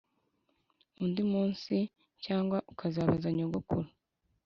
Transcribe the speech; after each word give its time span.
undi 1.03 1.21
munsi 1.31 1.75
cyangwa 2.25 2.57
ukazabaza 2.71 3.27
nyogokuru 3.37 3.89